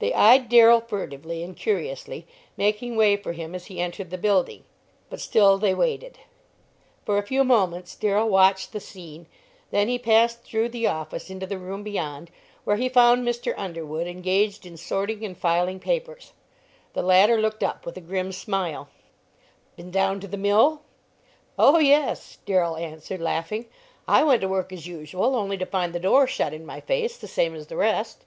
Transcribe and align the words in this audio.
They 0.00 0.12
eyed 0.12 0.48
Darrell 0.48 0.80
furtively 0.80 1.44
and 1.44 1.56
curiously, 1.56 2.26
making 2.56 2.96
way 2.96 3.16
for 3.16 3.34
him 3.34 3.54
as 3.54 3.66
he 3.66 3.80
entered 3.80 4.10
the 4.10 4.18
building, 4.18 4.64
but 5.08 5.20
still 5.20 5.58
they 5.58 5.76
waited. 5.76 6.18
For 7.06 7.18
a 7.18 7.22
few 7.22 7.44
moments 7.44 7.94
Darrell 7.94 8.28
watched 8.28 8.72
the 8.72 8.80
scene, 8.80 9.28
then 9.70 9.86
he 9.86 9.96
passed 9.96 10.42
through 10.42 10.70
the 10.70 10.88
office 10.88 11.30
into 11.30 11.46
the 11.46 11.56
room 11.56 11.84
beyond, 11.84 12.32
where 12.64 12.78
he 12.78 12.88
found 12.88 13.24
Mr. 13.24 13.54
Underwood 13.56 14.08
engaged 14.08 14.66
in 14.66 14.76
sorting 14.76 15.24
and 15.24 15.38
filing 15.38 15.78
papers. 15.78 16.32
The 16.94 17.02
latter 17.02 17.40
looked 17.40 17.62
up 17.62 17.86
with 17.86 17.96
a 17.96 18.00
grim 18.00 18.32
smile: 18.32 18.88
"Been 19.76 19.92
down 19.92 20.18
to 20.18 20.26
the 20.26 20.36
mill?" 20.36 20.82
"Oh, 21.56 21.78
yes," 21.78 22.38
Darrell 22.44 22.76
answered, 22.76 23.20
laughing; 23.20 23.66
"I 24.08 24.24
went 24.24 24.40
to 24.40 24.48
work 24.48 24.72
as 24.72 24.88
usual, 24.88 25.36
only 25.36 25.56
to 25.58 25.64
find 25.64 25.92
the 25.92 26.00
door 26.00 26.26
shut 26.26 26.52
in 26.52 26.66
my 26.66 26.80
face, 26.80 27.16
the 27.16 27.28
same 27.28 27.54
as 27.54 27.68
the 27.68 27.76
rest." 27.76 28.24